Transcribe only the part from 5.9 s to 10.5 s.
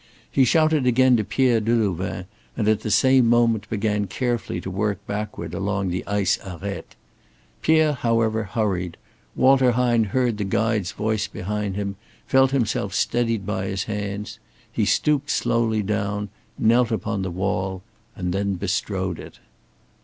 ice arête. Pierre, however, hurried; Walter Hine heard the